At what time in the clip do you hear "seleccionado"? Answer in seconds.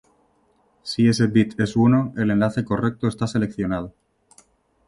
3.27-3.93